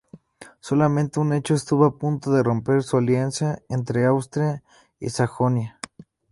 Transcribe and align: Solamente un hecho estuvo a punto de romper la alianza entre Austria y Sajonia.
Solamente 0.61 1.19
un 1.19 1.31
hecho 1.31 1.53
estuvo 1.53 1.85
a 1.85 1.95
punto 1.99 2.31
de 2.31 2.41
romper 2.41 2.81
la 2.91 2.97
alianza 2.97 3.59
entre 3.69 4.03
Austria 4.07 4.63
y 4.99 5.09
Sajonia. 5.11 5.77